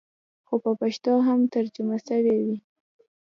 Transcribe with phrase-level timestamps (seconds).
[0.47, 2.57] خو په پښتو هم ترجمه سوې وې.